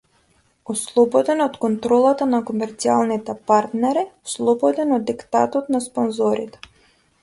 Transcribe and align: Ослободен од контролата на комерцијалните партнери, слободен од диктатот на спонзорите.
Ослободен 0.73 1.43
од 1.45 1.59
контролата 1.65 2.29
на 2.31 2.41
комерцијалните 2.49 3.37
партнери, 3.53 4.09
слободен 4.35 5.01
од 5.01 5.09
диктатот 5.15 5.75
на 5.77 5.89
спонзорите. 5.91 6.69